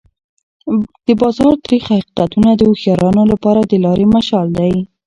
[1.05, 4.73] د بازار تریخ حقیقتونه د هوښیارانو لپاره د لارې مشال دی.